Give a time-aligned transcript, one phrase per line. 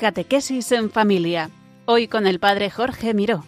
[0.00, 1.50] Catequesis en Familia.
[1.84, 3.44] Hoy con el Padre Jorge Miró.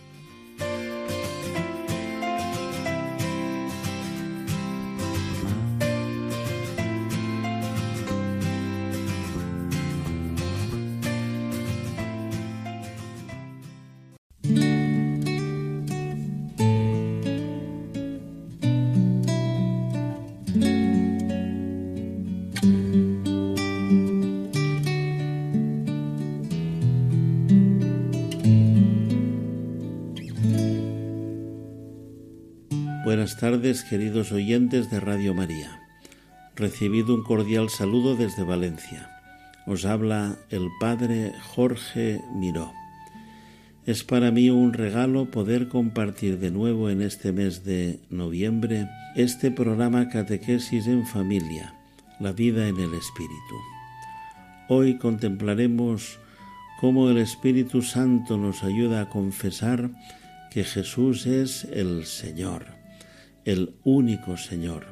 [33.42, 35.80] Tardes, queridos oyentes de Radio María.
[36.54, 39.10] Recibido un cordial saludo desde Valencia.
[39.66, 42.72] Os habla el Padre Jorge Miró.
[43.84, 49.50] Es para mí un regalo poder compartir de nuevo en este mes de noviembre este
[49.50, 51.74] programa Catequesis en Familia,
[52.20, 53.56] la vida en el Espíritu.
[54.68, 56.20] Hoy contemplaremos
[56.80, 59.90] cómo el Espíritu Santo nos ayuda a confesar
[60.52, 62.81] que Jesús es el Señor
[63.44, 64.86] el único Señor.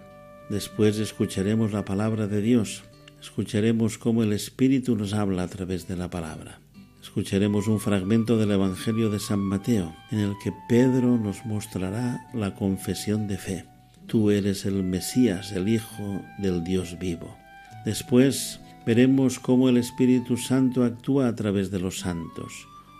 [0.49, 2.83] Después escucharemos la palabra de Dios,
[3.21, 6.61] escucharemos cómo el Espíritu nos habla a través de la palabra.
[7.03, 12.55] Escucharemos un fragmento del Evangelio de San Mateo, en el que Pedro nos mostrará la
[12.55, 13.65] confesión de fe.
[14.07, 17.37] Tú eres el Mesías, el Hijo del Dios vivo.
[17.85, 22.53] Después veremos cómo el Espíritu Santo actúa a través de los santos.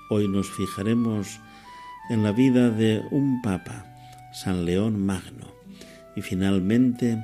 [0.09, 1.41] Hoy nos fijaremos
[2.09, 3.90] en la vida de un papa,
[4.33, 5.55] San León Magno.
[6.17, 7.23] Y finalmente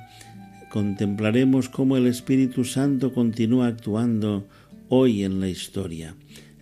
[0.70, 4.48] contemplaremos cómo el Espíritu Santo continúa actuando
[4.88, 6.14] hoy en la historia,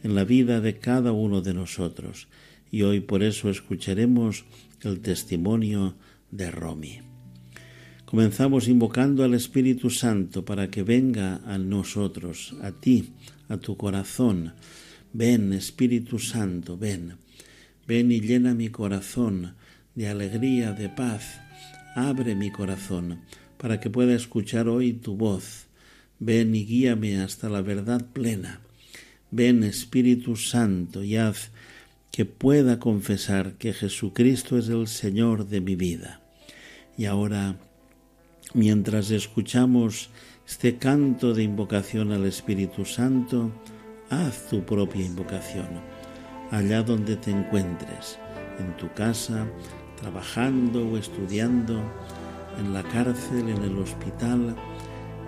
[0.02, 2.28] en la vida de cada uno de nosotros.
[2.70, 4.44] Y hoy por eso escucharemos
[4.82, 5.96] el testimonio
[6.30, 7.00] de Romy.
[8.04, 13.12] Comenzamos invocando al Espíritu Santo para que venga a nosotros, a ti,
[13.48, 14.52] a tu corazón.
[15.12, 17.16] Ven, Espíritu Santo, ven.
[17.86, 19.54] Ven y llena mi corazón
[19.94, 21.40] de alegría, de paz.
[21.94, 23.20] Abre mi corazón
[23.56, 25.66] para que pueda escuchar hoy tu voz.
[26.18, 28.60] Ven y guíame hasta la verdad plena.
[29.30, 31.50] Ven Espíritu Santo y haz
[32.10, 36.20] que pueda confesar que Jesucristo es el Señor de mi vida.
[36.96, 37.56] Y ahora,
[38.52, 40.10] mientras escuchamos
[40.46, 43.50] este canto de invocación al Espíritu Santo,
[44.10, 45.66] haz tu propia invocación,
[46.50, 48.18] allá donde te encuentres,
[48.60, 49.48] en tu casa,
[50.04, 51.80] trabajando o estudiando,
[52.58, 54.54] en la cárcel, en el hospital,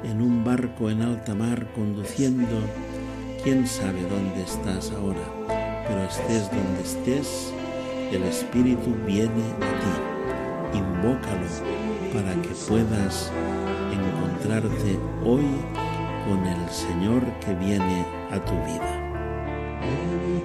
[0.04, 2.60] en un barco en alta mar conduciendo.
[3.42, 5.26] Quién sabe dónde estás ahora,
[5.88, 7.54] pero estés donde estés,
[8.12, 10.78] el Espíritu viene a ti.
[10.78, 11.48] Invócalo
[12.12, 13.32] para que puedas
[13.90, 15.46] encontrarte hoy
[16.28, 20.35] con el Señor que viene a tu vida.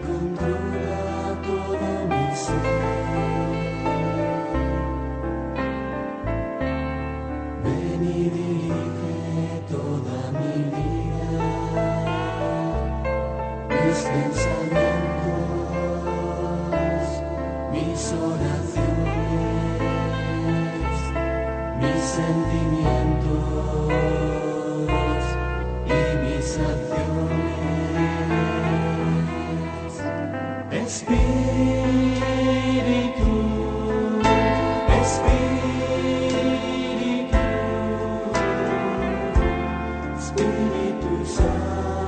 [40.61, 42.00] Espírito Santo.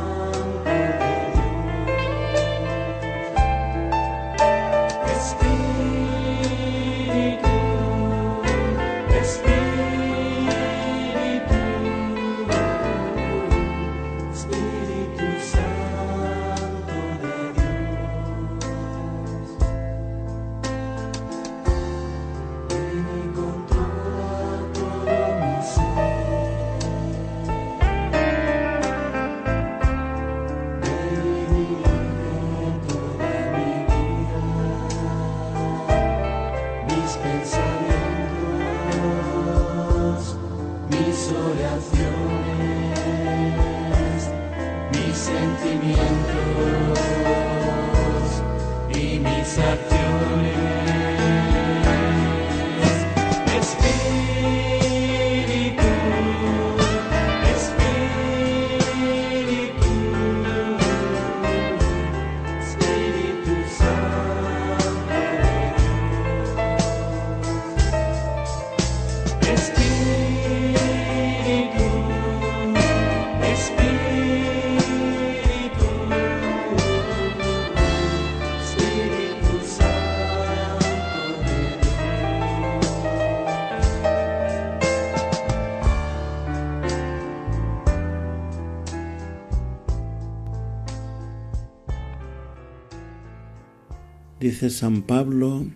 [94.44, 95.72] Dice San Pablo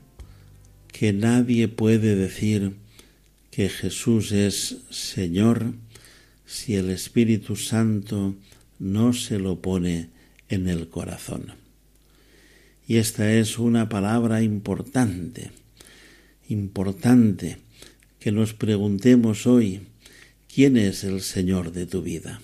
[0.92, 2.74] que nadie puede decir
[3.50, 5.72] que Jesús es Señor
[6.46, 8.36] si el Espíritu Santo
[8.78, 10.10] no se lo pone
[10.50, 11.54] en el corazón.
[12.86, 15.52] Y esta es una palabra importante,
[16.50, 17.60] importante
[18.20, 19.80] que nos preguntemos hoy,
[20.54, 22.42] ¿quién es el Señor de tu vida?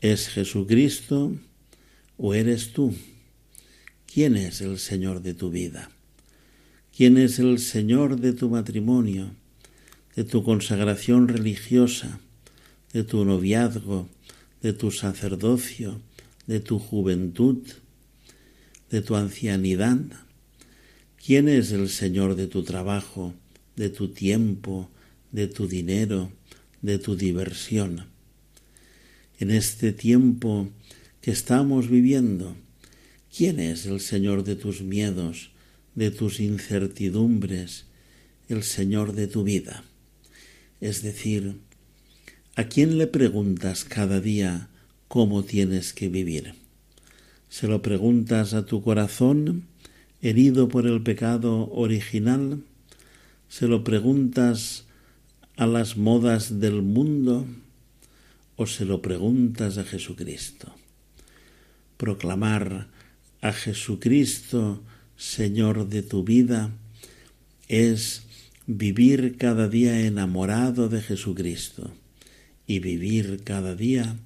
[0.00, 1.32] ¿Es Jesucristo
[2.18, 2.94] o eres tú?
[4.14, 5.90] ¿Quién es el Señor de tu vida?
[6.96, 9.32] ¿Quién es el Señor de tu matrimonio,
[10.14, 12.20] de tu consagración religiosa,
[12.92, 14.08] de tu noviazgo,
[14.62, 16.00] de tu sacerdocio,
[16.46, 17.58] de tu juventud,
[18.88, 19.98] de tu ancianidad?
[21.16, 23.34] ¿Quién es el Señor de tu trabajo,
[23.74, 24.90] de tu tiempo,
[25.32, 26.30] de tu dinero,
[26.82, 28.06] de tu diversión?
[29.40, 30.68] En este tiempo
[31.20, 32.56] que estamos viviendo,
[33.36, 35.50] ¿quién es el Señor de tus miedos,
[35.94, 37.86] de tus incertidumbres,
[38.48, 39.84] el Señor de tu vida?
[40.80, 41.56] Es decir,
[42.54, 44.68] ¿a quién le preguntas cada día
[45.08, 46.54] cómo tienes que vivir?
[47.48, 49.64] ¿Se lo preguntas a tu corazón,
[50.22, 52.62] herido por el pecado original?
[53.48, 54.84] ¿Se lo preguntas
[55.56, 57.46] a las modas del mundo?
[58.56, 60.72] ¿O se lo preguntas a Jesucristo?
[61.96, 62.93] Proclamar
[63.44, 64.82] a Jesucristo,
[65.18, 66.70] Señor de tu vida,
[67.68, 68.22] es
[68.66, 71.92] vivir cada día enamorado de Jesucristo
[72.66, 74.16] y vivir cada día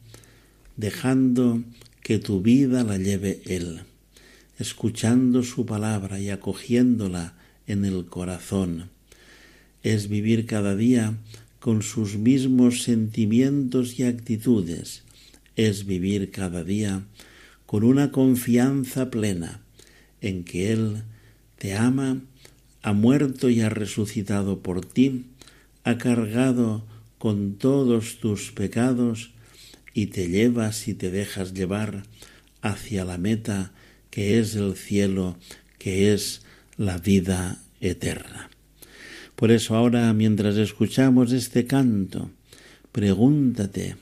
[0.76, 1.64] dejando
[2.00, 3.80] que tu vida la lleve Él,
[4.56, 7.34] escuchando su palabra y acogiéndola
[7.66, 8.88] en el corazón.
[9.82, 11.18] Es vivir cada día
[11.58, 15.02] con sus mismos sentimientos y actitudes.
[15.56, 17.02] Es vivir cada día
[17.68, 19.60] con una confianza plena
[20.22, 21.02] en que Él
[21.58, 22.22] te ama,
[22.80, 25.26] ha muerto y ha resucitado por ti,
[25.84, 26.86] ha cargado
[27.18, 29.32] con todos tus pecados
[29.92, 32.04] y te llevas y te dejas llevar
[32.62, 33.72] hacia la meta
[34.08, 35.36] que es el cielo,
[35.76, 36.40] que es
[36.78, 38.48] la vida eterna.
[39.36, 42.30] Por eso ahora, mientras escuchamos este canto,
[42.92, 43.96] pregúntate,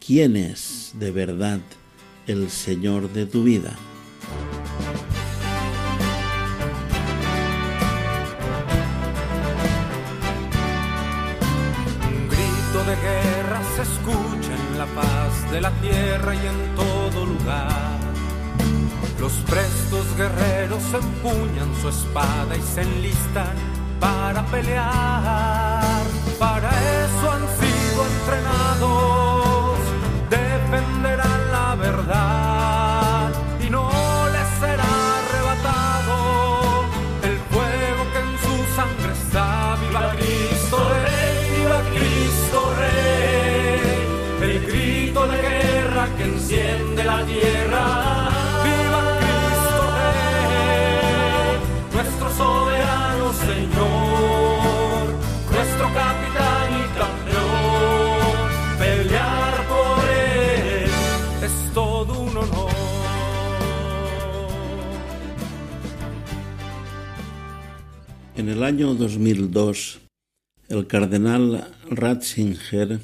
[0.00, 1.60] ¿quién es de verdad
[2.32, 3.76] el Señor de tu vida?
[12.08, 17.26] Un grito de guerra se escucha en la paz de la tierra y en todo
[17.26, 18.00] lugar.
[19.20, 23.56] Los prestos guerreros empuñan su espada y se enlistan
[24.00, 26.02] para pelear.
[26.38, 26.70] Para
[27.04, 29.11] eso han sido entrenados,
[68.62, 70.02] el año 2002,
[70.68, 73.00] el cardenal Ratzinger,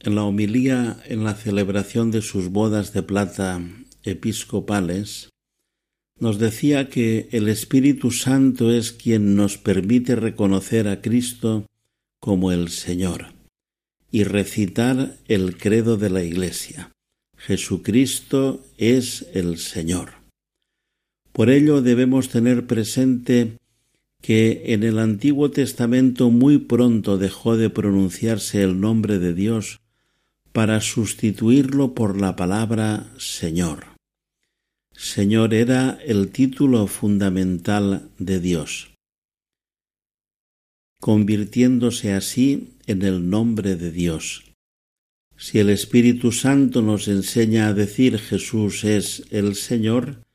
[0.00, 3.60] en la homilía en la celebración de sus bodas de plata
[4.02, 5.30] episcopales,
[6.18, 11.66] nos decía que el Espíritu Santo es quien nos permite reconocer a Cristo
[12.18, 13.26] como el Señor
[14.10, 16.90] y recitar el credo de la Iglesia.
[17.36, 20.14] Jesucristo es el Señor.
[21.32, 23.58] Por ello debemos tener presente
[24.26, 29.78] que en el Antiguo Testamento muy pronto dejó de pronunciarse el nombre de Dios
[30.50, 33.84] para sustituirlo por la palabra Señor.
[34.90, 38.90] Señor era el título fundamental de Dios,
[41.00, 44.42] convirtiéndose así en el nombre de Dios.
[45.36, 50.25] Si el Espíritu Santo nos enseña a decir Jesús es el Señor,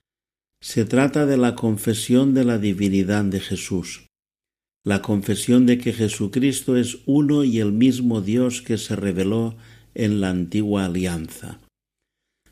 [0.62, 4.08] se trata de la confesión de la divinidad de Jesús,
[4.86, 9.58] la confesión de que Jesucristo es uno y el mismo Dios que se reveló
[9.96, 11.60] en la antigua alianza.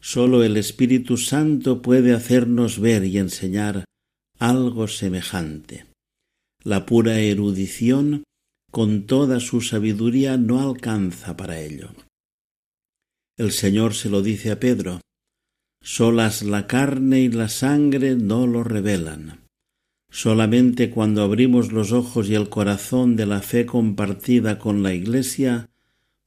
[0.01, 3.85] Sólo el Espíritu Santo puede hacernos ver y enseñar
[4.39, 5.85] algo semejante.
[6.63, 8.23] La pura erudición,
[8.71, 11.89] con toda su sabiduría, no alcanza para ello.
[13.37, 14.99] El Señor se lo dice a Pedro,
[15.81, 19.39] solas la carne y la sangre no lo revelan,
[20.11, 25.69] Solamente cuando abrimos los ojos y el corazón de la fe compartida con la Iglesia,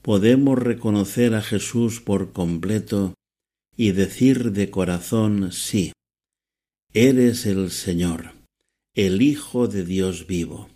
[0.02, 3.14] podemos reconocer a Jesús por completo
[3.76, 5.92] y decir de corazón sí,
[6.94, 8.32] eres el Señor,
[8.94, 10.68] el Hijo de Dios vivo.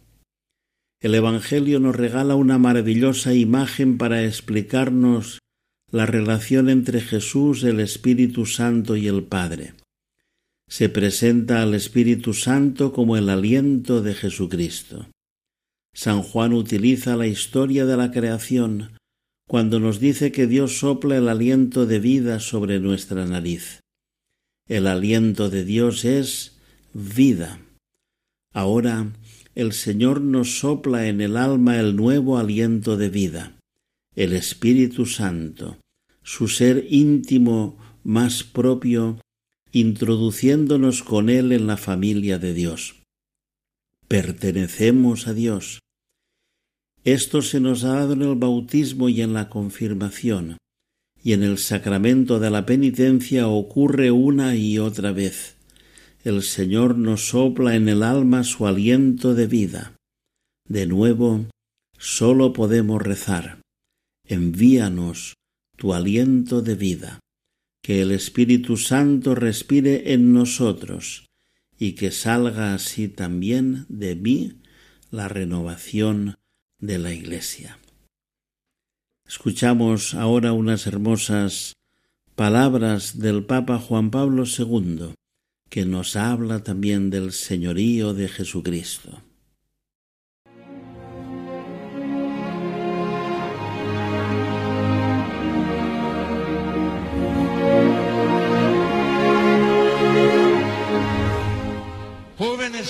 [1.01, 5.39] El Evangelio nos regala una maravillosa imagen para explicarnos
[5.97, 9.73] la relación entre Jesús, el Espíritu Santo y el Padre
[10.69, 15.09] se presenta al Espíritu Santo como el aliento de Jesucristo.
[15.95, 18.99] San Juan utiliza la historia de la creación
[19.49, 23.81] cuando nos dice que Dios sopla el aliento de vida sobre nuestra nariz.
[24.69, 26.59] El aliento de Dios es
[26.93, 27.59] vida.
[28.53, 29.13] Ahora
[29.55, 33.57] el Señor nos sopla en el alma el nuevo aliento de vida,
[34.15, 35.79] el Espíritu Santo,
[36.27, 39.21] su ser íntimo más propio
[39.71, 42.97] introduciéndonos con Él en la familia de Dios.
[44.09, 45.79] Pertenecemos a Dios.
[47.05, 50.59] Esto se nos ha dado en el bautismo y en la confirmación,
[51.23, 55.57] y en el sacramento de la penitencia ocurre una y otra vez.
[56.25, 59.93] El Señor nos sopla en el alma su aliento de vida.
[60.69, 61.47] De nuevo,
[61.97, 63.61] sólo podemos rezar.
[64.25, 65.37] Envíanos
[65.77, 67.21] tu aliento de vida
[67.83, 71.29] que el Espíritu Santo respire en nosotros
[71.79, 74.61] y que salga así también de mí
[75.13, 76.35] la renovación
[76.81, 77.79] de la Iglesia.
[79.25, 81.75] Escuchamos ahora unas hermosas
[82.35, 85.15] palabras del Papa Juan Pablo II,
[85.71, 89.23] que nos habla también del señorío de Jesucristo.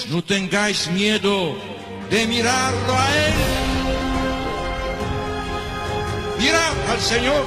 [0.08, 1.54] No tengáis miedo
[2.10, 3.34] de mirarlo a Él.
[6.38, 7.44] Mirad al Señor.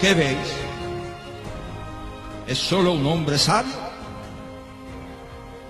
[0.00, 0.38] ¿Qué veis?
[2.46, 3.72] ¿Es solo un hombre sabio?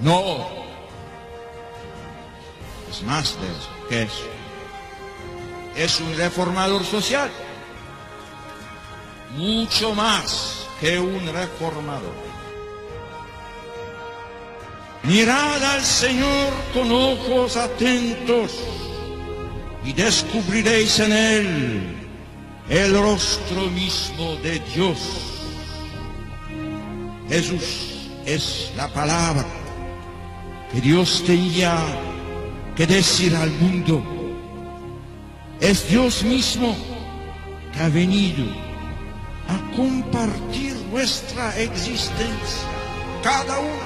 [0.00, 0.48] No.
[2.90, 4.24] Es más de eso que eso.
[5.76, 7.30] Es un reformador social.
[9.36, 12.35] Mucho más que un reformador.
[15.06, 18.50] Mirad al Señor con ojos atentos
[19.84, 21.96] y descubriréis en Él
[22.68, 24.98] el rostro mismo de Dios.
[27.28, 29.46] Jesús es la palabra
[30.72, 31.78] que Dios tenía
[32.74, 34.02] que decir al mundo.
[35.60, 36.76] Es Dios mismo
[37.72, 38.44] que ha venido
[39.48, 42.66] a compartir nuestra existencia,
[43.22, 43.85] cada uno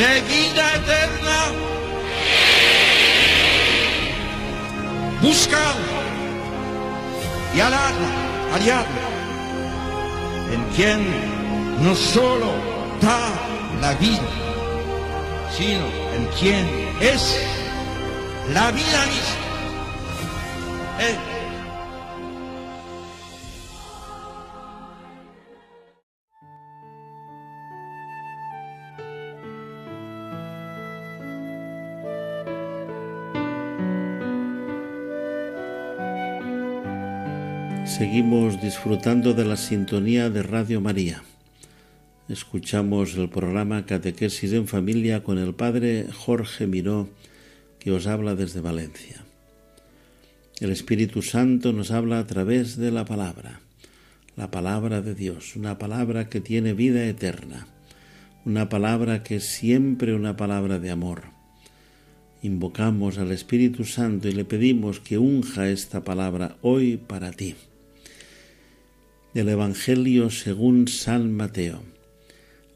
[0.00, 1.38] de vida eterna.
[5.20, 5.74] Buscad
[7.54, 8.10] y aladla,
[8.54, 9.04] aliadla,
[10.54, 11.00] en quien
[11.84, 12.50] no solo
[13.02, 13.28] da
[13.82, 14.30] la vida,
[15.56, 15.84] sino
[16.16, 16.64] en quien
[17.00, 17.22] es
[18.54, 19.40] la vida misma.
[38.00, 41.22] Seguimos disfrutando de la sintonía de Radio María.
[42.30, 47.10] Escuchamos el programa Catequesis en Familia con el Padre Jorge Miró,
[47.78, 49.22] que os habla desde Valencia.
[50.60, 53.60] El Espíritu Santo nos habla a través de la palabra,
[54.34, 57.66] la palabra de Dios, una palabra que tiene vida eterna,
[58.46, 61.24] una palabra que es siempre una palabra de amor.
[62.40, 67.56] Invocamos al Espíritu Santo y le pedimos que unja esta palabra hoy para ti
[69.34, 71.82] del Evangelio según San Mateo.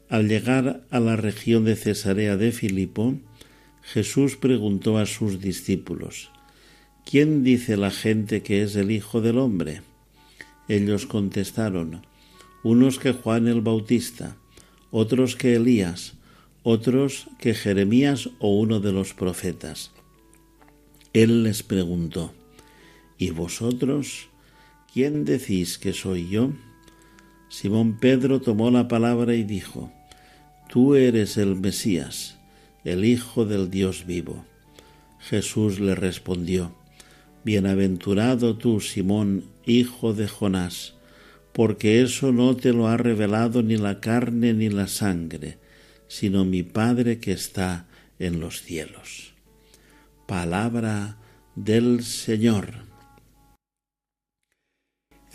[0.09, 3.15] Al llegar a la región de Cesarea de Filipo,
[3.81, 6.31] Jesús preguntó a sus discípulos,
[7.05, 9.81] ¿Quién dice la gente que es el Hijo del Hombre?
[10.67, 12.01] Ellos contestaron,
[12.63, 14.37] unos que Juan el Bautista,
[14.91, 16.13] otros que Elías,
[16.63, 19.91] otros que Jeremías o uno de los profetas.
[21.13, 22.33] Él les preguntó,
[23.17, 24.29] ¿Y vosotros
[24.95, 26.53] quién decís que soy yo?
[27.49, 29.91] Simón Pedro tomó la palabra y dijo,
[30.69, 32.37] Tú eres el Mesías,
[32.85, 34.45] el Hijo del Dios vivo.
[35.19, 36.73] Jesús le respondió,
[37.43, 40.93] Bienaventurado tú, Simón, hijo de Jonás,
[41.51, 45.57] porque eso no te lo ha revelado ni la carne ni la sangre,
[46.07, 47.85] sino mi Padre que está
[48.17, 49.33] en los cielos.
[50.25, 51.17] Palabra
[51.57, 52.94] del Señor.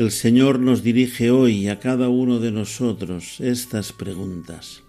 [0.00, 4.82] El Señor nos dirige hoy a cada uno de nosotros estas preguntas.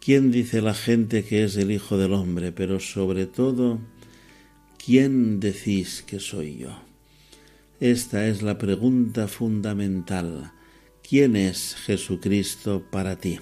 [0.00, 2.50] ¿Quién dice la gente que es el Hijo del Hombre?
[2.50, 3.78] Pero sobre todo,
[4.84, 6.76] ¿quién decís que soy yo?
[7.78, 10.50] Esta es la pregunta fundamental.
[11.08, 13.38] ¿Quién es Jesucristo para ti?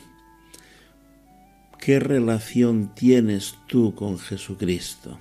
[1.80, 5.18] ¿Qué relación tienes tú con Jesucristo?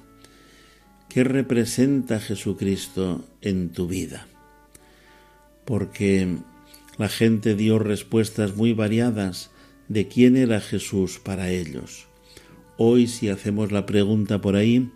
[1.07, 4.27] ¿Qué representa Jesucristo en tu vida?
[5.67, 6.37] Porque
[6.97, 9.51] la gente dio respuestas muy variadas
[9.89, 12.07] de quién era Jesús para ellos.
[12.77, 14.89] Hoy si hacemos la pregunta por ahí,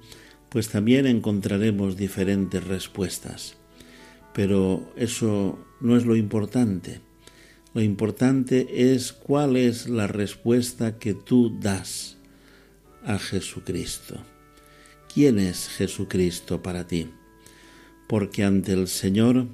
[0.47, 3.57] pues también encontraremos diferentes respuestas.
[4.33, 7.01] Pero eso no es lo importante.
[7.73, 12.15] Lo importante es cuál es la respuesta que tú das
[13.03, 14.21] a Jesucristo.
[15.13, 17.09] ¿Quién es Jesucristo para ti?
[18.07, 19.47] Porque ante el Señor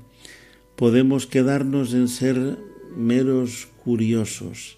[0.77, 2.59] podemos quedarnos en ser
[2.95, 4.77] meros curiosos,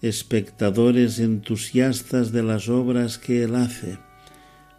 [0.00, 3.98] espectadores entusiastas de las obras que Él hace,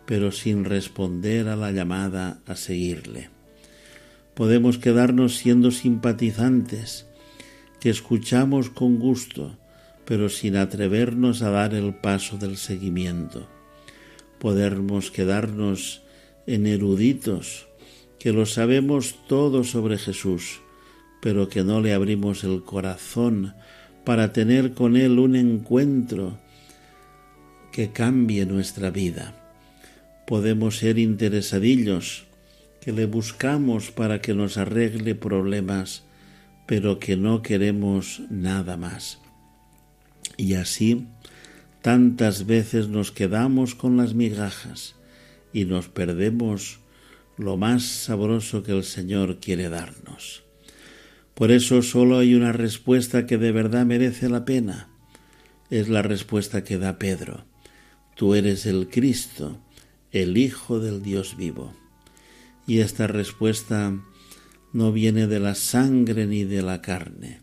[0.08, 3.30] pero sin responder a la llamada a seguirle.
[4.34, 7.06] Podemos quedarnos siendo simpatizantes,
[7.80, 9.56] que escuchamos con gusto,
[10.04, 13.48] pero sin atrevernos a dar el paso del seguimiento.
[14.40, 16.02] Podemos quedarnos
[16.48, 17.69] en eruditos,
[18.20, 20.60] que lo sabemos todo sobre Jesús,
[21.22, 23.54] pero que no le abrimos el corazón
[24.06, 26.38] para tener con Él un encuentro
[27.72, 29.36] que cambie nuestra vida.
[30.28, 32.26] Podemos ser interesadillos,
[32.82, 36.04] que le buscamos para que nos arregle problemas,
[36.66, 39.20] pero que no queremos nada más.
[40.38, 41.08] Y así
[41.82, 44.96] tantas veces nos quedamos con las migajas
[45.54, 46.80] y nos perdemos
[47.40, 50.44] lo más sabroso que el Señor quiere darnos.
[51.34, 54.90] Por eso solo hay una respuesta que de verdad merece la pena.
[55.70, 57.46] Es la respuesta que da Pedro.
[58.18, 59.58] Tú eres el Cristo,
[60.12, 61.74] el Hijo del Dios vivo.
[62.68, 63.98] Y esta respuesta
[64.74, 67.40] no viene de la sangre ni de la carne,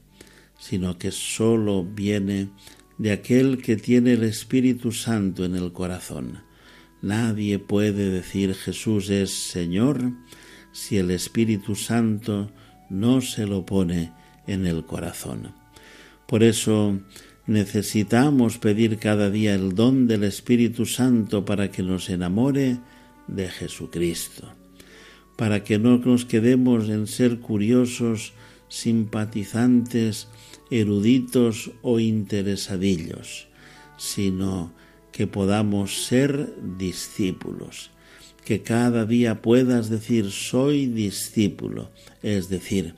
[0.59, 2.51] sino que sólo viene
[2.99, 6.46] de aquel que tiene el Espíritu Santo en el corazón.
[7.03, 10.13] Nadie puede decir Jesús es Señor
[10.73, 12.51] si el Espíritu Santo
[12.91, 14.13] no se lo pone
[14.47, 15.55] en el corazón.
[16.27, 16.99] Por eso
[17.47, 22.79] necesitamos pedir cada día el don del Espíritu Santo para que nos enamore
[23.29, 24.55] de Jesucristo
[25.37, 28.33] para que no nos quedemos en ser curiosos,
[28.69, 30.29] simpatizantes,
[30.71, 33.49] eruditos o interesadillos,
[33.99, 34.73] sino
[35.17, 37.91] que podamos ser discípulos,
[38.45, 41.91] que cada día puedas decir soy discípulo,
[42.23, 42.97] es decir,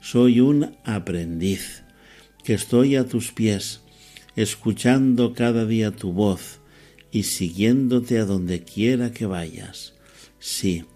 [0.00, 1.82] soy un aprendiz,
[2.42, 3.82] que estoy a tus pies,
[4.34, 6.60] escuchando cada día tu voz
[7.12, 9.92] y siguiéndote a donde quiera que vayas.
[10.38, 10.86] Sí,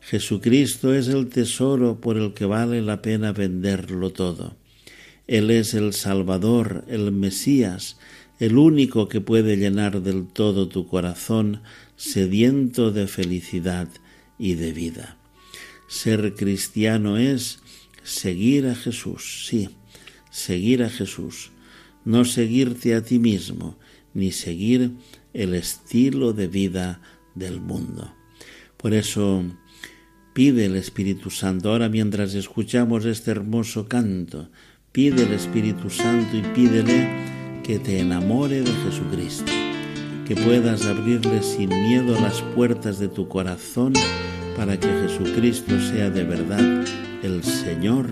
[0.00, 4.56] Jesucristo es el tesoro por el que vale la pena venderlo todo.
[5.26, 7.98] Él es el Salvador, el Mesías,
[8.42, 11.62] el único que puede llenar del todo tu corazón
[11.94, 13.88] sediento de felicidad
[14.36, 15.16] y de vida.
[15.86, 17.60] Ser cristiano es
[18.02, 19.70] seguir a Jesús, sí,
[20.30, 21.52] seguir a Jesús,
[22.04, 23.78] no seguirte a ti mismo,
[24.12, 24.90] ni seguir
[25.32, 27.00] el estilo de vida
[27.36, 28.12] del mundo.
[28.76, 29.44] Por eso
[30.32, 31.70] Pide el Espíritu Santo.
[31.70, 34.48] Ahora mientras escuchamos este hermoso canto,
[34.90, 39.52] pide el Espíritu Santo y pídele que te enamore de Jesucristo,
[40.26, 43.92] que puedas abrirle sin miedo las puertas de tu corazón
[44.56, 46.84] para que Jesucristo sea de verdad
[47.22, 48.08] el Señor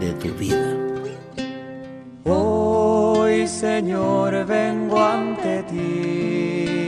[0.00, 0.74] de tu vida.
[2.24, 6.78] Hoy, Señor, vengo ante ti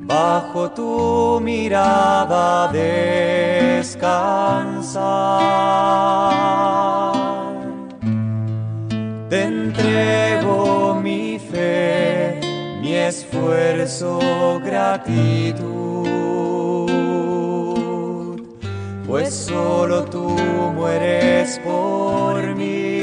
[0.00, 3.98] bajo tu mirada descansar.
[9.88, 12.38] Entrego mi fe,
[12.80, 15.68] mi esfuerzo, gratitud,
[19.06, 20.28] pues solo tú
[20.74, 23.00] mueres por mí.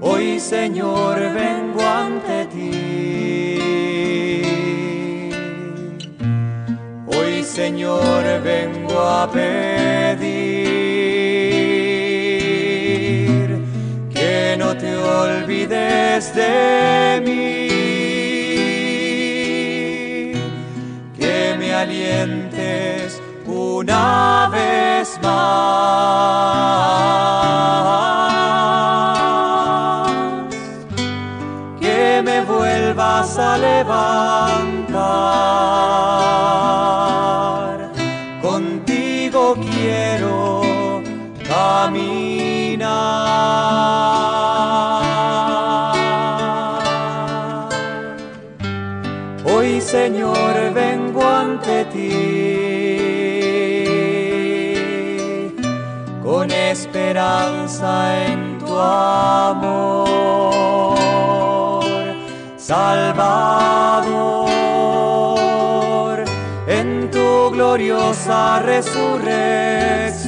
[0.00, 3.58] Hoy Señor vengo ante ti.
[7.06, 8.24] Hoy Señor
[9.00, 9.48] a pedir
[14.12, 17.68] que no te olvides de mí,
[21.18, 25.38] que me alientes una vez más,
[31.80, 34.88] que me vuelvas a levantar.
[57.28, 60.06] Esperanza en tu amor,
[62.56, 63.24] Salvador,
[66.66, 70.27] en tu gloriosa resurrección.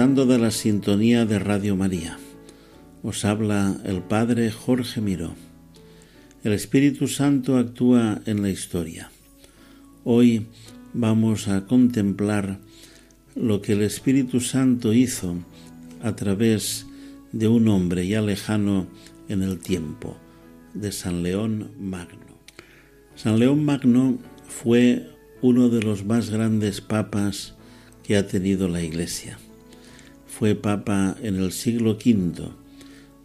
[0.00, 2.16] De la sintonía de Radio María.
[3.02, 5.34] Os habla el Padre Jorge Miró.
[6.42, 9.10] El Espíritu Santo actúa en la historia.
[10.04, 10.46] Hoy
[10.94, 12.60] vamos a contemplar
[13.36, 15.36] lo que el Espíritu Santo hizo
[16.02, 16.86] a través
[17.32, 18.86] de un hombre ya lejano
[19.28, 20.16] en el tiempo,
[20.72, 22.38] de San León Magno.
[23.16, 25.10] San León Magno fue
[25.42, 27.54] uno de los más grandes papas
[28.02, 29.38] que ha tenido la Iglesia.
[30.40, 32.48] Fue papa en el siglo V,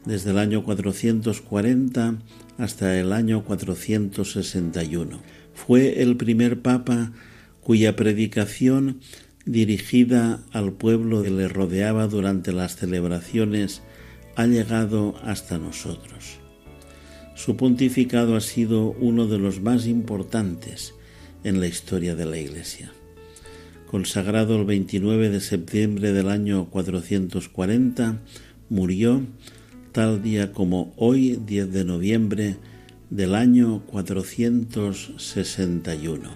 [0.03, 2.15] desde el año 440
[2.57, 5.21] hasta el año 461.
[5.53, 7.13] Fue el primer papa
[7.61, 8.99] cuya predicación
[9.45, 13.81] dirigida al pueblo que le rodeaba durante las celebraciones
[14.35, 16.39] ha llegado hasta nosotros.
[17.33, 20.93] Su pontificado ha sido uno de los más importantes
[21.45, 22.91] en la historia de la Iglesia.
[23.87, 28.19] Consagrado el 29 de septiembre del año 440,
[28.69, 29.21] murió
[29.91, 32.57] tal día como hoy, 10 de noviembre
[33.09, 36.29] del año 461.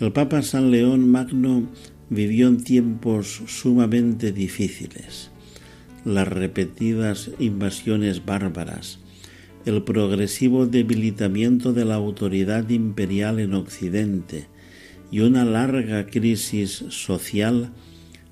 [0.00, 1.68] El Papa San León Magno
[2.10, 5.30] vivió en tiempos sumamente difíciles.
[6.04, 8.98] Las repetidas invasiones bárbaras,
[9.66, 14.48] el progresivo debilitamiento de la autoridad imperial en Occidente
[15.14, 17.70] y una larga crisis social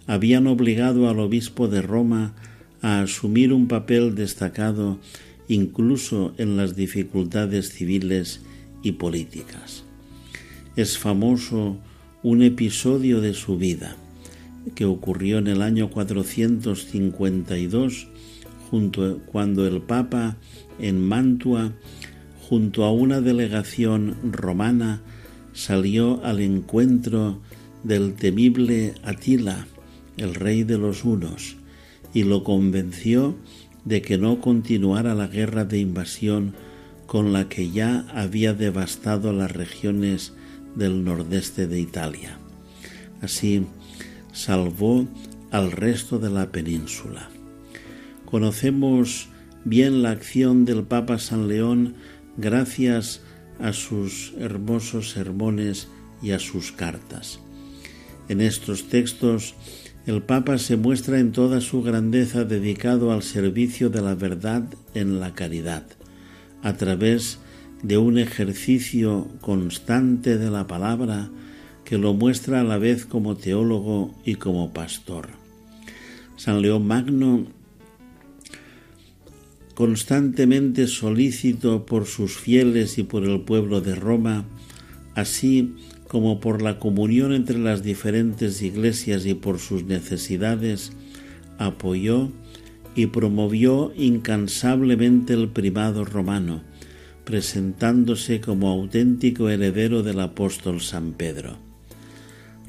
[0.08, 2.34] habían obligado al obispo de Roma
[2.80, 4.98] a asumir un papel destacado
[5.46, 8.40] incluso en las dificultades civiles
[8.82, 9.84] y políticas.
[10.74, 11.78] Es famoso
[12.24, 13.94] un episodio de su vida
[14.74, 18.08] que ocurrió en el año 452
[18.72, 20.36] junto, cuando el Papa
[20.80, 21.74] en Mantua,
[22.40, 25.00] junto a una delegación romana,
[25.52, 27.40] salió al encuentro
[27.84, 29.66] del temible Atila,
[30.16, 31.56] el rey de los hunos,
[32.14, 33.36] y lo convenció
[33.84, 36.54] de que no continuara la guerra de invasión
[37.06, 40.32] con la que ya había devastado las regiones
[40.74, 42.38] del nordeste de Italia.
[43.20, 43.66] Así
[44.32, 45.06] salvó
[45.50, 47.28] al resto de la península.
[48.24, 49.28] Conocemos
[49.64, 51.94] bien la acción del Papa San León
[52.36, 53.20] gracias
[53.62, 55.88] a sus hermosos sermones
[56.20, 57.40] y a sus cartas.
[58.28, 59.54] En estos textos
[60.04, 65.20] el Papa se muestra en toda su grandeza dedicado al servicio de la verdad en
[65.20, 65.86] la caridad,
[66.62, 67.38] a través
[67.82, 71.30] de un ejercicio constante de la palabra
[71.84, 75.28] que lo muestra a la vez como teólogo y como pastor.
[76.36, 77.46] San León Magno,
[79.74, 84.44] constantemente solícito por sus fieles y por el pueblo de Roma,
[85.14, 85.74] así
[86.08, 90.92] como por la comunión entre las diferentes iglesias y por sus necesidades,
[91.58, 92.30] apoyó
[92.94, 96.62] y promovió incansablemente el primado romano,
[97.24, 101.56] presentándose como auténtico heredero del apóstol San Pedro.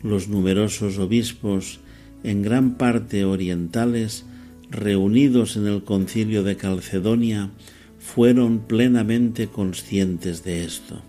[0.04, 1.80] Los numerosos obispos,
[2.24, 4.26] en gran parte orientales,
[4.74, 7.52] reunidos en el concilio de Calcedonia,
[8.00, 11.02] fueron plenamente conscientes de esto.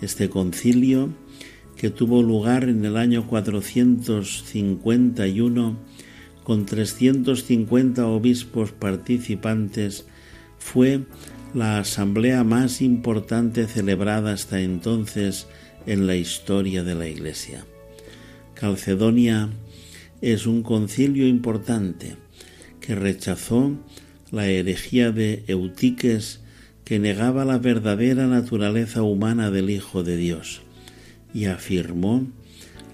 [0.00, 1.10] Este concilio
[1.76, 5.76] que tuvo lugar en el año 451
[6.46, 10.06] con 350 obispos participantes,
[10.58, 11.00] fue
[11.54, 15.48] la asamblea más importante celebrada hasta entonces
[15.86, 17.66] en la historia de la Iglesia.
[18.54, 19.50] Calcedonia
[20.20, 22.14] es un concilio importante
[22.80, 23.72] que rechazó
[24.30, 26.40] la herejía de Eutiques
[26.84, 30.62] que negaba la verdadera naturaleza humana del Hijo de Dios
[31.34, 32.26] y afirmó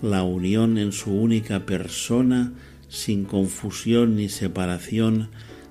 [0.00, 2.52] la unión en su única persona
[2.88, 5.30] sin confusión ni separación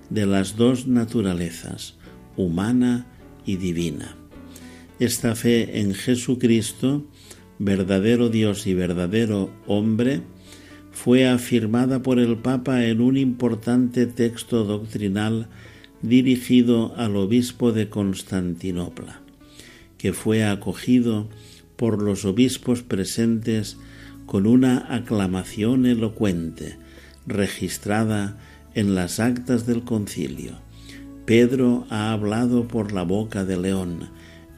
[0.10, 1.96] de las dos naturalezas,
[2.38, 3.06] humana
[3.46, 4.16] y divina.
[5.00, 7.06] Esta fe en Jesucristo,
[7.60, 10.22] verdadero Dios y verdadero hombre,
[10.92, 15.48] fue afirmada por el Papa en un importante texto doctrinal
[16.02, 19.22] dirigido al obispo de Constantinopla,
[19.98, 21.30] que fue acogido
[21.76, 23.78] por los obispos presentes
[24.26, 26.78] con una aclamación elocuente,
[27.26, 28.38] registrada
[28.74, 30.54] en las actas del concilio.
[31.26, 34.10] Pedro ha hablado por la boca de león,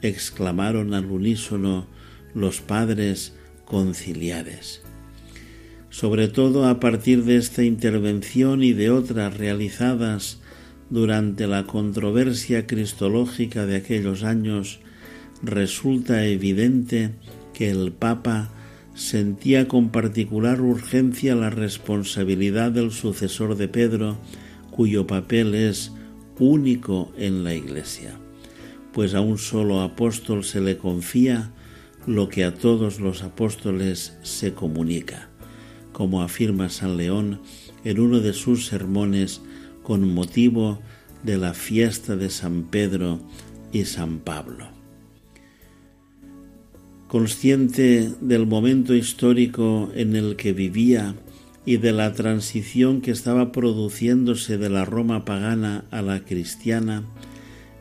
[0.02, 1.86] exclamaron al unísono
[2.34, 4.82] los padres conciliares.
[5.94, 10.40] Sobre todo a partir de esta intervención y de otras realizadas
[10.90, 14.80] durante la controversia cristológica de aquellos años,
[15.40, 17.12] resulta evidente
[17.52, 18.50] que el Papa
[18.96, 24.18] sentía con particular urgencia la responsabilidad del sucesor de Pedro,
[24.72, 25.92] cuyo papel es
[26.40, 28.18] único en la Iglesia,
[28.92, 31.52] pues a un solo apóstol se le confía
[32.04, 35.30] lo que a todos los apóstoles se comunica,
[35.94, 37.40] como afirma San León
[37.84, 39.40] en uno de sus sermones
[39.82, 40.80] con motivo
[41.22, 43.20] de la fiesta de San Pedro
[43.72, 44.68] y San Pablo.
[47.08, 51.14] Consciente del momento histórico en el que vivía
[51.64, 57.04] y de la transición que estaba produciéndose de la Roma pagana a la cristiana,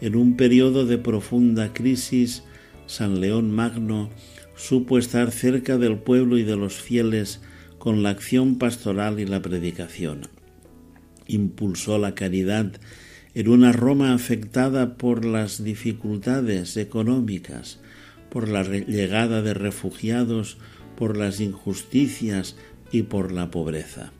[0.02, 2.43] en un periodo de profunda crisis,
[2.86, 4.10] San León Magno
[4.56, 7.41] supo estar cerca del pueblo y de los fieles
[7.83, 10.29] con la acción pastoral y la predicación.
[11.27, 12.71] Impulsó la caridad
[13.33, 17.81] en una Roma afectada por las dificultades económicas,
[18.29, 20.55] por la llegada de refugiados,
[20.95, 22.55] por las injusticias
[22.93, 24.13] y por la pobreza.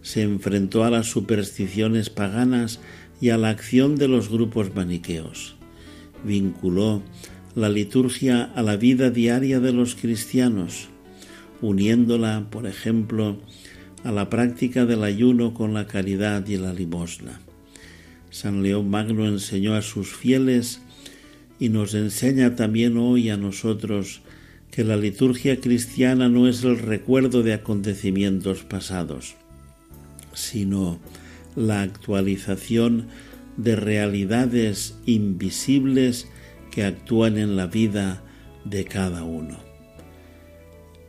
[0.00, 2.80] Se enfrentó a las supersticiones paganas
[3.20, 5.56] y a la acción de los grupos maniqueos.
[6.24, 7.02] Vinculó
[7.54, 10.88] la liturgia a la vida diaria de los cristianos,
[11.62, 13.38] uniéndola, por ejemplo,
[14.04, 17.40] a la práctica del ayuno con la caridad y la limosna.
[18.30, 20.80] San León Magno enseñó a sus fieles
[21.58, 24.20] y nos enseña también hoy a nosotros
[24.70, 29.36] que la liturgia cristiana no es el recuerdo de acontecimientos pasados,
[30.34, 31.00] sino
[31.54, 33.08] la actualización
[33.56, 36.28] de realidades invisibles
[36.70, 38.22] que actúan en la vida
[38.66, 39.65] de cada uno.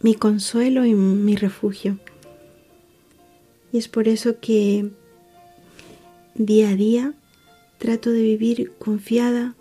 [0.00, 1.98] mi consuelo y mi refugio.
[3.72, 4.90] Y es por eso que
[6.34, 7.14] día a día
[7.78, 9.56] trato de vivir confiada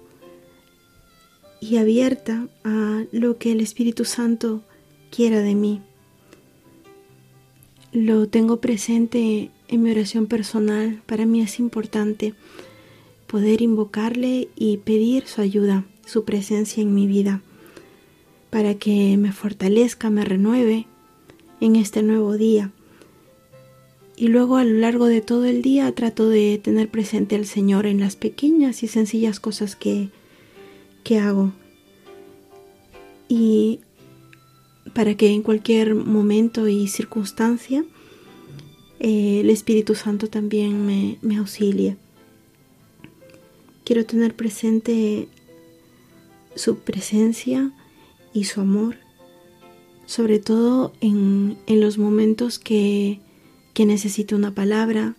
[1.60, 4.62] y abierta a lo que el Espíritu Santo
[5.10, 5.82] quiera de mí.
[7.92, 11.02] Lo tengo presente en mi oración personal.
[11.06, 12.34] Para mí es importante
[13.28, 17.42] poder invocarle y pedir su ayuda, su presencia en mi vida,
[18.50, 20.88] para que me fortalezca, me renueve
[21.60, 22.72] en este nuevo día.
[24.16, 27.86] Y luego a lo largo de todo el día trato de tener presente al Señor
[27.86, 30.10] en las pequeñas y sencillas cosas que,
[31.04, 31.52] que hago.
[33.28, 33.82] Y
[34.94, 37.84] para que en cualquier momento y circunstancia
[39.00, 40.86] eh, el Espíritu Santo también
[41.22, 41.98] me, auxilie.
[43.84, 45.28] Quiero tener presente
[46.56, 47.72] su presencia
[48.34, 48.98] y su amor,
[50.06, 53.20] sobre todo en, en los momentos que,
[53.74, 55.16] que necesite una palabra,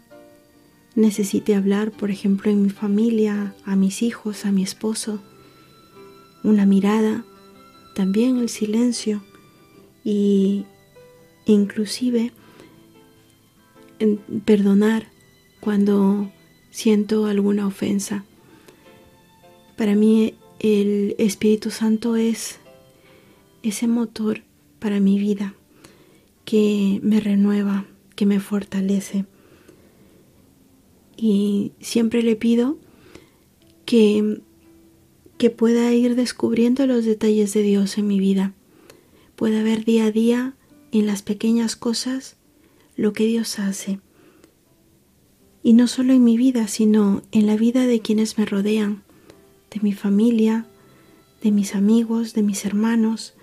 [0.97, 5.23] necesite hablar, por ejemplo, en mi familia, a mis hijos, a mi esposo,
[6.43, 7.25] una mirada,
[7.95, 9.23] también el silencio
[10.05, 10.65] y
[11.47, 12.33] inclusive
[14.45, 15.09] perdonar
[15.61, 16.31] cuando
[16.71, 18.25] siento alguna ofensa.
[19.77, 22.59] Para mí el Espíritu Santo es
[23.63, 24.43] ese motor
[24.79, 25.55] para mi vida
[26.45, 29.27] que me renueva, que me fortalece.
[31.17, 32.79] Y siempre le pido
[33.85, 34.41] que,
[35.37, 38.55] que pueda ir descubriendo los detalles de Dios en mi vida,
[39.37, 40.55] pueda ver día a día
[40.91, 42.38] en las pequeñas cosas
[42.99, 44.01] lo que Dios hace.
[45.63, 49.05] Y no solo en mi vida, sino en la vida de quienes me rodean,
[49.71, 50.67] de mi familia,
[51.41, 53.35] de mis amigos, de mis hermanos,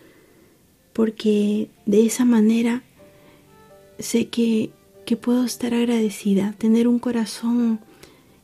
[0.92, 2.84] porque de esa manera
[3.98, 4.72] sé que,
[5.06, 7.80] que puedo estar agradecida, tener un corazón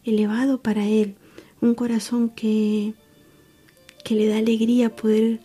[0.06, 1.16] elevado para Él,
[1.60, 2.94] un corazón que,
[4.06, 5.42] que le da alegría poder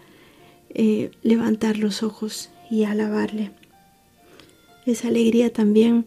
[0.71, 3.51] eh, levantar los ojos y alabarle.
[4.87, 6.07] Esa alegría también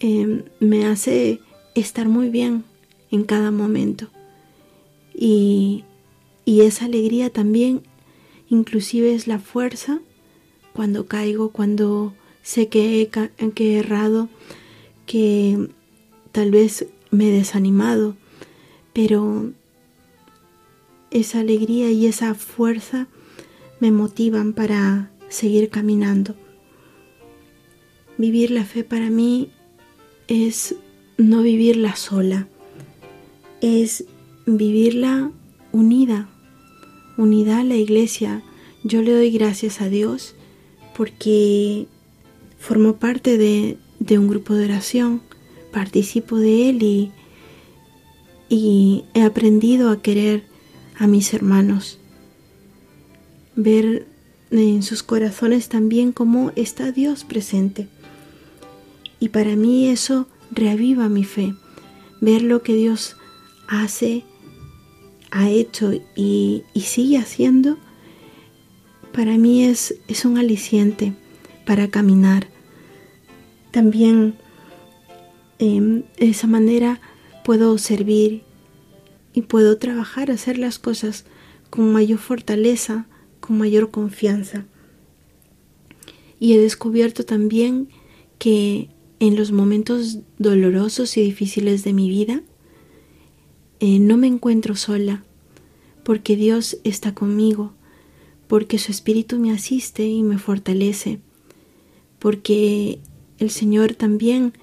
[0.00, 1.40] eh, me hace
[1.74, 2.64] estar muy bien
[3.10, 4.08] en cada momento.
[5.14, 5.84] Y,
[6.44, 7.82] esa alegría también
[8.48, 10.00] inclusive es la fuerza
[10.74, 14.28] cuando caigo, cuando sé que he, que he errado,
[15.06, 15.68] que
[16.30, 18.16] tal vez me he desanimado,
[18.92, 19.50] pero
[21.10, 23.06] esa alegría y esa fuerza
[23.80, 26.36] me motivan para seguir caminando.
[28.18, 29.50] Vivir la fe para mí
[30.28, 30.74] es
[31.16, 32.48] no vivirla sola,
[33.60, 34.04] es
[34.46, 35.30] vivirla
[35.72, 36.28] unida,
[37.16, 38.42] unida a la iglesia.
[38.84, 40.34] Yo le doy gracias a Dios
[40.96, 41.86] porque
[42.58, 43.78] formo parte de,
[44.18, 45.22] un grupo de oración,
[45.72, 47.12] participo de él y,
[48.48, 50.44] y he aprendido a querer
[50.98, 51.98] a mis hermanos,
[53.56, 54.06] ver
[54.50, 57.88] en sus corazones también cómo está Dios presente.
[59.22, 61.54] Y para mí eso reaviva mi fe,
[62.20, 63.14] ver lo que Dios
[63.68, 64.24] hace
[65.30, 67.78] ha hecho y, sigue haciendo,
[69.12, 71.12] para mí es, es un aliciente
[71.64, 72.48] para caminar.
[73.70, 74.34] También
[75.60, 77.00] em, de esa manera
[77.44, 78.42] puedo servir
[79.34, 81.26] y puedo trabajar, hacer las cosas
[81.70, 83.06] con mayor fortaleza,
[83.38, 84.66] con mayor confianza.
[86.40, 87.88] Y he descubierto también
[88.40, 88.88] que
[89.22, 92.42] en los momentos dolorosos y difíciles de mi vida,
[93.78, 95.22] eh, no me encuentro sola,
[96.02, 97.72] porque Dios está conmigo,
[98.48, 101.20] porque su Espíritu me asiste y me fortalece,
[102.18, 102.98] porque
[103.38, 104.54] el Señor también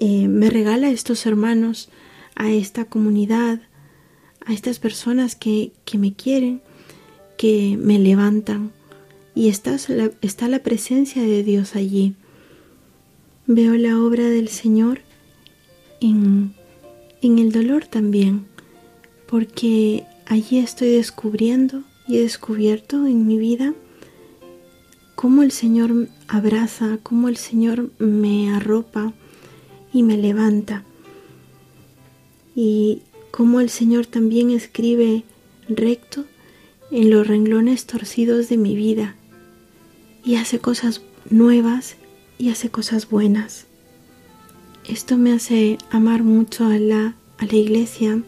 [0.00, 1.90] eh, me regala a estos hermanos,
[2.36, 3.60] a esta comunidad,
[4.46, 6.62] a estas personas que, que me quieren,
[7.36, 8.72] que me levantan,
[9.34, 9.76] y está
[10.22, 12.14] está la presencia de Dios allí.
[13.52, 15.00] Veo la obra del Señor
[16.00, 16.54] en
[17.20, 18.46] en el dolor también,
[19.26, 23.74] porque allí estoy descubriendo y he descubierto en mi vida
[25.16, 29.14] cómo el Señor abraza, cómo el Señor me arropa
[29.92, 30.84] y me levanta.
[32.54, 35.24] Y cómo el Señor también escribe
[35.68, 36.24] recto
[36.92, 39.16] en los renglones torcidos de mi vida
[40.24, 41.96] y hace cosas nuevas
[42.40, 43.66] y hace cosas buenas.
[44.88, 48.22] Esto me hace amar mucho a la, a la iglesia,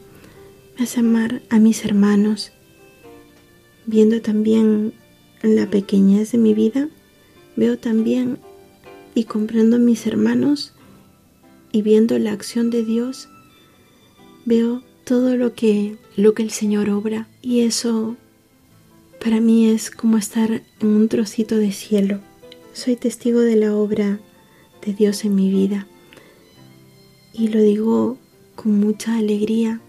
[0.78, 2.52] me es amar a mis hermanos,
[3.86, 4.92] viendo también
[5.42, 6.90] la pequeñez de mi vida,
[7.56, 8.38] veo también
[9.14, 10.74] y comprendo a mis hermanos
[11.72, 13.30] y viendo la acción de Dios,
[14.44, 18.16] veo todo lo que lo que el Señor obra y eso
[19.24, 22.20] para mí es como estar en un trocito de cielo.
[22.74, 24.18] Soy testigo de la obra
[24.84, 25.86] de Dios en mi vida
[27.34, 28.16] y lo digo
[28.56, 29.82] con mucha alegría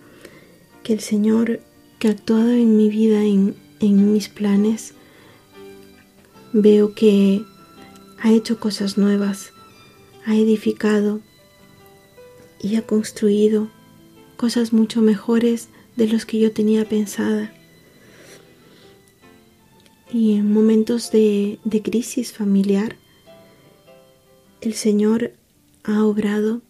[0.84, 1.61] que el Señor
[1.97, 4.95] que ha actuado en mi vida, en, en mis planes,
[6.51, 7.45] veo que
[8.19, 9.53] ha hecho cosas nuevas,
[10.25, 11.21] ha edificado
[12.61, 13.69] y ha construido
[14.36, 17.53] cosas mucho mejores de los que yo tenía pensada.
[20.14, 22.97] Y en momentos de, crisis familiar,
[24.61, 25.34] el Señor
[25.84, 26.61] ha obrado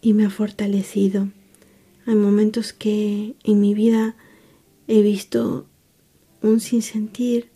[0.00, 1.28] y me ha fortalecido.
[2.06, 4.14] Hay momentos que en mi vida
[4.86, 5.66] he visto
[6.40, 7.50] un sinsentir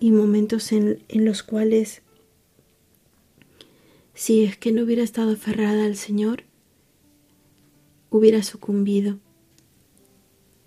[0.00, 2.02] y momentos en, en, los cuales
[4.12, 6.42] si es que no hubiera estado aferrada al Señor,
[8.10, 9.20] hubiera sucumbido.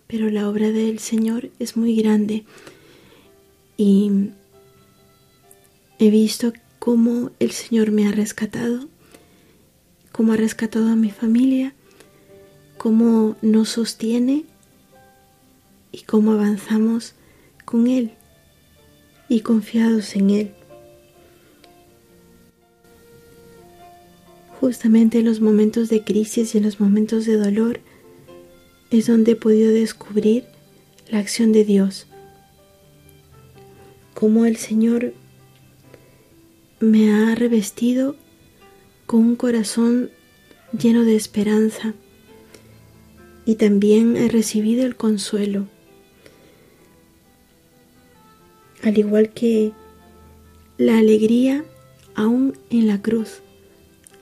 [0.09, 2.43] Pero la obra del Señor es muy grande
[3.77, 4.31] y
[5.99, 8.89] he visto cómo el Señor me ha rescatado
[10.19, 11.73] cómo ha rescatado a mi familia,
[12.77, 14.43] cómo nos sostiene
[15.93, 17.13] y cómo avanzamos
[17.63, 18.11] con Él
[19.29, 20.51] y confiados en Él.
[24.59, 27.79] Justamente en los momentos de crisis y en los momentos de dolor
[28.91, 30.45] es donde he podido descubrir
[31.09, 32.07] la acción de Dios,
[34.13, 35.13] cómo el Señor
[36.79, 38.15] me ha revestido
[39.05, 40.11] con un corazón
[40.77, 41.93] lleno de esperanza
[43.45, 45.67] y también he recibido el consuelo.
[48.83, 49.71] Al igual que
[50.77, 51.65] la alegría
[52.15, 53.41] aún en la cruz,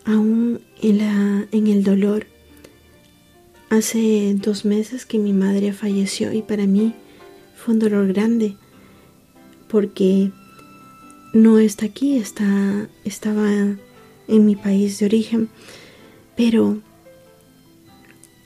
[0.05, 2.27] aún en, la, en el dolor.
[3.69, 6.93] Hace dos meses que mi madre falleció y para mí
[7.55, 8.55] fue un dolor grande
[9.67, 10.31] porque
[11.33, 15.49] no está aquí, está, estaba en mi país de origen,
[16.37, 16.79] pero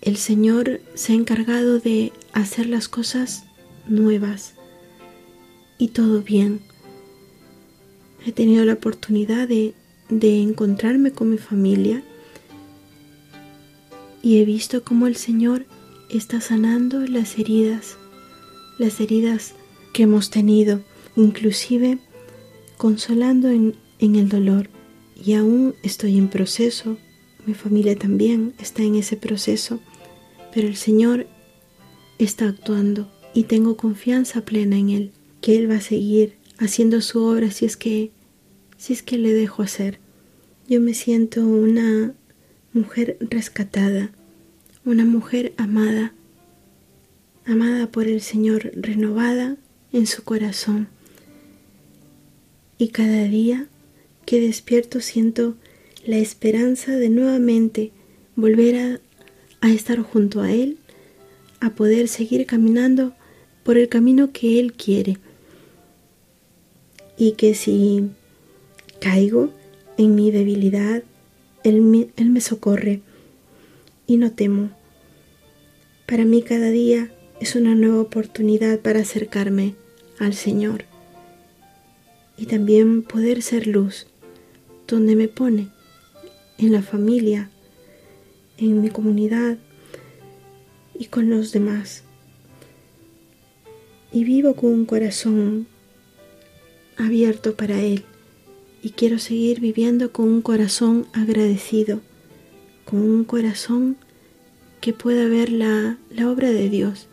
[0.01, 3.45] el Señor se ha encargado de hacer las cosas
[3.87, 4.55] nuevas
[5.77, 6.61] y todo bien.
[8.25, 9.75] He tenido la oportunidad de,
[10.09, 12.03] de encontrarme con mi familia
[14.21, 15.65] y he visto cómo el Señor
[16.09, 17.97] está sanando las heridas,
[18.77, 19.53] las heridas
[19.93, 20.81] que hemos tenido,
[21.15, 21.99] inclusive
[22.77, 24.69] consolando en, en el dolor
[25.23, 26.97] y aún estoy en proceso,
[27.45, 29.79] mi familia también está en ese proceso,
[30.53, 31.27] pero el Señor
[32.19, 35.11] está actuando y tengo confianza plena en Él,
[35.41, 38.11] que Él va a seguir haciendo su obra si es que,
[38.77, 39.99] si es que le dejo hacer.
[40.67, 42.13] Yo me siento una
[42.73, 44.11] mujer rescatada,
[44.85, 46.13] una mujer amada,
[47.45, 49.57] amada por el Señor, renovada
[49.91, 50.87] en su corazón.
[52.77, 53.67] Y cada día
[54.25, 55.55] que despierto siento
[56.05, 57.91] la esperanza de nuevamente
[58.35, 58.99] volver a,
[59.67, 60.77] a estar junto a Él,
[61.59, 63.13] a poder seguir caminando
[63.63, 65.17] por el camino que Él quiere.
[67.17, 68.09] Y que si
[68.99, 69.51] caigo
[69.97, 71.03] en mi debilidad,
[71.63, 73.01] Él me, socorre
[74.07, 74.71] y no temo.
[76.07, 79.75] Para mí cada día es una nueva oportunidad para acercarme
[80.19, 80.85] al Señor
[82.37, 84.07] y también poder ser luz
[84.87, 85.69] donde me pone,
[86.57, 87.49] en la familia,
[88.57, 89.57] en mi comunidad
[90.97, 92.03] y con los demás.
[94.11, 95.67] Y vivo con un corazón
[96.97, 98.03] abierto para Él
[98.81, 102.01] y quiero seguir viviendo con un corazón agradecido,
[102.85, 103.97] con un corazón
[104.79, 107.07] que pueda ver la, la obra de Dios.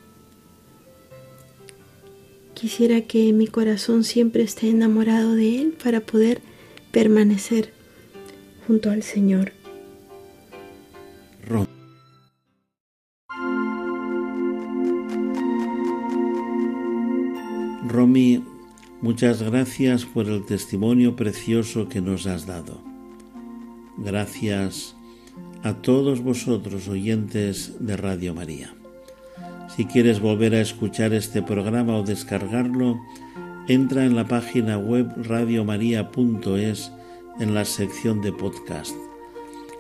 [2.55, 6.41] Quisiera que mi corazón siempre esté enamorado de Él para poder
[6.91, 7.73] permanecer
[8.67, 9.53] junto al Señor.
[17.89, 18.45] Romy,
[19.01, 22.81] muchas gracias por el testimonio precioso que nos has dado.
[23.97, 24.95] Gracias
[25.63, 28.75] a todos vosotros oyentes de Radio María.
[29.75, 32.99] Si quieres volver a escuchar este programa o descargarlo,
[33.69, 36.93] entra en la página web radiomaria.es
[37.41, 38.95] en la sección de podcast.